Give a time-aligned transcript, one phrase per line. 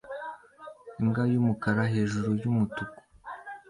[1.01, 2.99] Imbwa yumukara hejuru yumutuku